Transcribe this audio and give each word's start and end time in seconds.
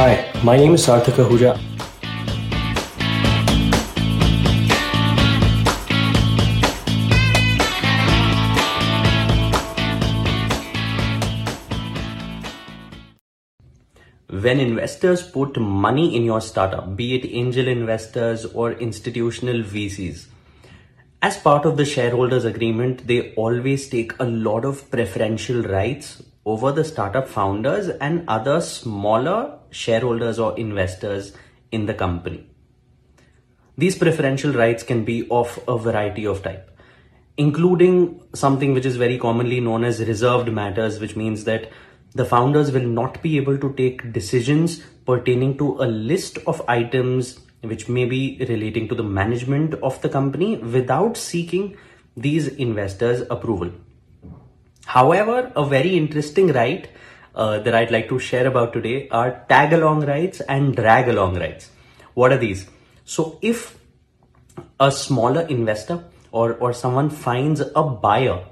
Hi, 0.00 0.32
my 0.42 0.56
name 0.56 0.72
is 0.72 0.86
Sarthak 0.86 1.16
Ahuja. 1.22 1.58
When 14.28 14.58
investors 14.58 15.22
put 15.22 15.60
money 15.60 16.16
in 16.16 16.24
your 16.24 16.40
startup, 16.40 16.96
be 16.96 17.16
it 17.16 17.26
angel 17.26 17.68
investors 17.68 18.46
or 18.46 18.72
institutional 18.72 19.62
VCs, 19.62 20.28
as 21.20 21.36
part 21.36 21.66
of 21.66 21.76
the 21.76 21.84
shareholders 21.84 22.46
agreement, 22.46 23.06
they 23.06 23.34
always 23.34 23.90
take 23.90 24.18
a 24.18 24.24
lot 24.24 24.64
of 24.64 24.90
preferential 24.90 25.62
rights 25.62 26.22
over 26.46 26.72
the 26.72 26.84
startup 26.84 27.28
founders 27.28 27.88
and 27.88 28.24
other 28.26 28.62
smaller 28.62 29.59
shareholders 29.70 30.38
or 30.38 30.58
investors 30.58 31.32
in 31.70 31.86
the 31.86 31.94
company. 31.94 32.46
These 33.78 33.96
preferential 33.96 34.52
rights 34.52 34.82
can 34.82 35.04
be 35.04 35.26
of 35.30 35.58
a 35.66 35.78
variety 35.78 36.26
of 36.26 36.42
type, 36.42 36.70
including 37.36 38.22
something 38.34 38.74
which 38.74 38.84
is 38.84 38.96
very 38.96 39.18
commonly 39.18 39.60
known 39.60 39.84
as 39.84 40.00
reserved 40.00 40.52
matters, 40.52 41.00
which 41.00 41.16
means 41.16 41.44
that 41.44 41.70
the 42.14 42.24
founders 42.24 42.72
will 42.72 42.86
not 42.86 43.22
be 43.22 43.36
able 43.36 43.56
to 43.58 43.72
take 43.74 44.12
decisions 44.12 44.82
pertaining 45.06 45.56
to 45.58 45.76
a 45.80 45.86
list 45.86 46.38
of 46.46 46.60
items 46.68 47.40
which 47.62 47.88
may 47.88 48.04
be 48.04 48.36
relating 48.48 48.88
to 48.88 48.94
the 48.94 49.02
management 49.02 49.74
of 49.74 50.00
the 50.02 50.08
company 50.08 50.56
without 50.56 51.16
seeking 51.16 51.76
these 52.16 52.48
investors 52.48 53.22
approval. 53.30 53.70
However, 54.86 55.52
a 55.54 55.64
very 55.64 55.96
interesting 55.96 56.48
right 56.48 56.88
uh, 57.34 57.58
that 57.60 57.74
I'd 57.74 57.90
like 57.90 58.08
to 58.08 58.18
share 58.18 58.46
about 58.46 58.72
today 58.72 59.08
are 59.10 59.44
tag 59.48 59.72
along 59.72 60.06
rights 60.06 60.40
and 60.40 60.74
drag 60.74 61.08
along 61.08 61.38
rights. 61.38 61.70
What 62.14 62.32
are 62.32 62.38
these? 62.38 62.66
So 63.04 63.38
if 63.42 63.78
a 64.78 64.90
smaller 64.90 65.42
investor 65.42 66.04
or, 66.32 66.54
or 66.54 66.72
someone 66.72 67.10
finds 67.10 67.60
a 67.60 67.82
buyer 67.82 68.44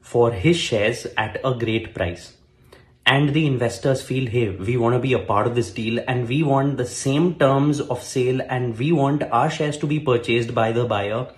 for 0.00 0.30
his 0.32 0.56
shares 0.56 1.06
at 1.16 1.40
a 1.44 1.54
great 1.54 1.94
price, 1.94 2.36
and 3.06 3.32
the 3.32 3.46
investors 3.46 4.02
feel, 4.02 4.28
hey, 4.28 4.50
we 4.50 4.76
want 4.76 4.94
to 4.94 4.98
be 4.98 5.12
a 5.12 5.18
part 5.18 5.46
of 5.46 5.54
this 5.54 5.70
deal 5.70 6.02
and 6.08 6.28
we 6.28 6.42
want 6.42 6.76
the 6.76 6.84
same 6.84 7.36
terms 7.36 7.80
of 7.80 8.02
sale 8.02 8.40
and 8.48 8.76
we 8.76 8.90
want 8.90 9.22
our 9.22 9.48
shares 9.48 9.78
to 9.78 9.86
be 9.86 10.00
purchased 10.00 10.52
by 10.52 10.72
the 10.72 10.84
buyer 10.84 11.28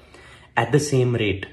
at 0.56 0.72
the 0.72 0.80
same 0.80 1.14
rate. 1.14 1.46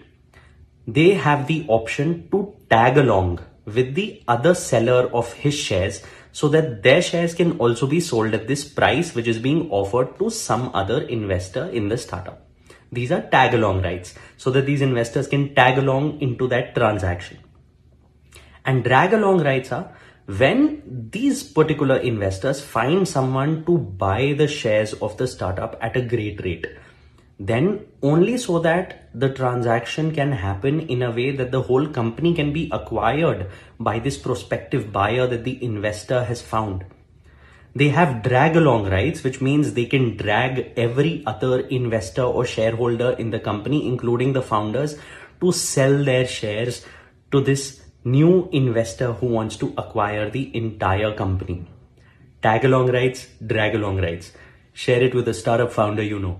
They 0.87 1.15
have 1.15 1.47
the 1.47 1.65
option 1.67 2.29
to 2.31 2.55
tag 2.69 2.97
along 2.97 3.39
with 3.65 3.95
the 3.95 4.23
other 4.27 4.53
seller 4.53 5.09
of 5.13 5.33
his 5.33 5.53
shares 5.53 6.03
so 6.31 6.47
that 6.49 6.83
their 6.83 7.01
shares 7.01 7.33
can 7.33 7.57
also 7.59 7.87
be 7.87 7.99
sold 7.99 8.33
at 8.33 8.47
this 8.47 8.63
price 8.63 9.15
which 9.15 9.27
is 9.27 9.39
being 9.39 9.69
offered 9.71 10.17
to 10.19 10.29
some 10.29 10.69
other 10.73 11.01
investor 11.01 11.65
in 11.67 11.89
the 11.89 11.97
startup. 11.97 12.45
These 12.91 13.11
are 13.11 13.21
tag 13.21 13.53
along 13.53 13.81
rights 13.81 14.13
so 14.37 14.51
that 14.51 14.65
these 14.65 14.81
investors 14.81 15.27
can 15.27 15.55
tag 15.55 15.77
along 15.77 16.21
into 16.21 16.47
that 16.49 16.75
transaction. 16.75 17.39
And 18.65 18.83
drag 18.83 19.13
along 19.13 19.43
rights 19.43 19.71
are 19.71 19.95
when 20.25 21.09
these 21.11 21.43
particular 21.43 21.97
investors 21.97 22.59
find 22.59 23.07
someone 23.07 23.63
to 23.65 23.77
buy 23.77 24.33
the 24.33 24.47
shares 24.47 24.93
of 24.93 25.17
the 25.17 25.27
startup 25.27 25.77
at 25.81 25.95
a 25.95 26.01
great 26.01 26.43
rate, 26.43 26.65
then 27.39 27.85
only 28.01 28.37
so 28.37 28.59
that 28.59 29.09
the 29.13 29.29
transaction 29.29 30.13
can 30.13 30.31
happen 30.31 30.79
in 30.81 31.01
a 31.03 31.11
way 31.11 31.31
that 31.31 31.51
the 31.51 31.61
whole 31.61 31.87
company 31.87 32.33
can 32.33 32.53
be 32.53 32.69
acquired 32.71 33.49
by 33.79 33.99
this 33.99 34.17
prospective 34.17 34.91
buyer 34.91 35.27
that 35.27 35.43
the 35.43 35.63
investor 35.63 36.23
has 36.23 36.41
found. 36.41 36.85
They 37.75 37.89
have 37.89 38.23
drag 38.23 38.55
along 38.55 38.89
rights, 38.89 39.21
which 39.21 39.41
means 39.41 39.73
they 39.73 39.85
can 39.85 40.15
drag 40.15 40.71
every 40.77 41.23
other 41.25 41.59
investor 41.59 42.21
or 42.21 42.45
shareholder 42.45 43.11
in 43.11 43.31
the 43.31 43.39
company, 43.39 43.85
including 43.85 44.31
the 44.31 44.41
founders, 44.41 44.97
to 45.41 45.51
sell 45.51 46.01
their 46.05 46.25
shares 46.25 46.85
to 47.31 47.41
this 47.41 47.81
new 48.05 48.47
investor 48.53 49.11
who 49.11 49.25
wants 49.25 49.57
to 49.57 49.73
acquire 49.77 50.29
the 50.29 50.55
entire 50.55 51.13
company. 51.13 51.67
Tag 52.41 52.63
along 52.63 52.91
rights, 52.91 53.27
drag 53.45 53.75
along 53.75 53.99
rights. 53.99 54.31
Share 54.71 55.03
it 55.03 55.13
with 55.13 55.27
a 55.27 55.33
startup 55.33 55.73
founder 55.73 56.03
you 56.03 56.19
know. 56.19 56.39